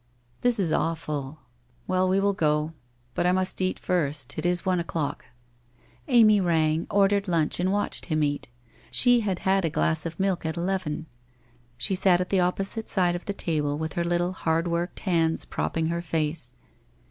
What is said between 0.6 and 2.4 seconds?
awful. Well, we will